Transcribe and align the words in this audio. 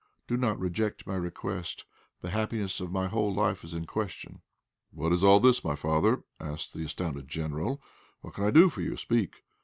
Do 0.25 0.35
not 0.35 0.57
reject 0.59 1.05
my 1.05 1.13
request; 1.13 1.85
the 2.21 2.31
happiness 2.31 2.79
of 2.81 2.91
my 2.91 3.07
whole 3.07 3.31
life 3.31 3.63
is 3.63 3.75
in 3.75 3.85
question." 3.85 4.41
"What 4.89 5.13
is 5.13 5.23
all 5.23 5.39
this, 5.39 5.63
my 5.63 5.75
father?" 5.75 6.23
asked 6.39 6.73
the 6.73 6.83
astounded 6.85 7.27
General. 7.27 7.79
"What 8.21 8.33
can 8.33 8.45
I 8.45 8.49
do 8.49 8.67
for 8.67 8.81
you? 8.81 8.97
Speak." 8.97 9.43